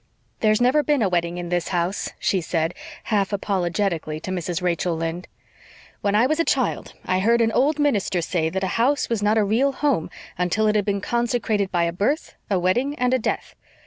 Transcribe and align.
"There's 0.39 0.59
never 0.59 0.81
been 0.81 1.03
a 1.03 1.09
wedding 1.09 1.37
in 1.37 1.49
this 1.49 1.67
house," 1.67 2.09
she 2.17 2.41
said, 2.41 2.73
half 3.03 3.31
apologetically, 3.31 4.19
to 4.21 4.31
Mrs. 4.31 4.59
Rachel 4.59 4.97
Lynde. 4.97 5.27
"When 6.01 6.15
I 6.15 6.25
was 6.25 6.39
a 6.39 6.43
child 6.43 6.93
I 7.05 7.19
heard 7.19 7.39
an 7.39 7.51
old 7.51 7.77
minister 7.77 8.19
say 8.23 8.49
that 8.49 8.63
a 8.63 8.81
house 8.81 9.09
was 9.09 9.21
not 9.21 9.37
a 9.37 9.43
real 9.43 9.73
home 9.73 10.09
until 10.39 10.65
it 10.65 10.75
had 10.75 10.85
been 10.85 11.01
consecrated 11.01 11.71
by 11.71 11.83
a 11.83 11.93
birth, 11.93 12.33
a 12.49 12.57
wedding 12.57 12.95
and 12.97 13.13
a 13.13 13.19
death. 13.19 13.53